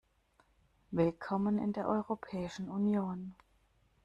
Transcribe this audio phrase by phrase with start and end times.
[0.89, 3.35] Willkommen in der Europäischen Union!